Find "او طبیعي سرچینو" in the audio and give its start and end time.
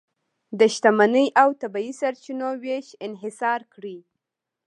1.41-2.49